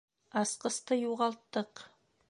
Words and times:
Асҡысты 0.41 0.97
юғалттыҡ! 1.01 1.89